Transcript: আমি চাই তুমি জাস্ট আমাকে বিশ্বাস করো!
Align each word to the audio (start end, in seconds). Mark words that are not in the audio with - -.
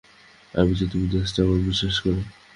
আমি 0.53 0.73
চাই 0.77 0.87
তুমি 0.87 1.05
জাস্ট 1.13 1.35
আমাকে 1.39 1.63
বিশ্বাস 1.67 1.95
করো! 2.03 2.21